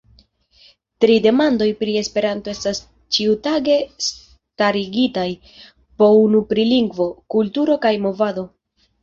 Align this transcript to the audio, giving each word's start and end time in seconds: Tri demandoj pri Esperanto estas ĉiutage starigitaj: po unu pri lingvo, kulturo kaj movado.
Tri 1.03 1.17
demandoj 1.25 1.67
pri 1.81 1.93
Esperanto 1.99 2.51
estas 2.53 2.81
ĉiutage 3.17 3.75
starigitaj: 4.07 5.27
po 6.01 6.09
unu 6.25 6.43
pri 6.55 6.67
lingvo, 6.73 7.09
kulturo 7.37 7.79
kaj 7.87 7.95
movado. 8.09 8.49